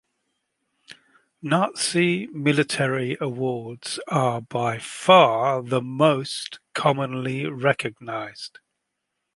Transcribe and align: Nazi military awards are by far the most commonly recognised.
Nazi 1.43 2.25
military 2.33 3.17
awards 3.21 3.99
are 4.07 4.41
by 4.41 4.79
far 4.79 5.61
the 5.61 5.79
most 5.79 6.59
commonly 6.73 7.45
recognised. 7.45 8.57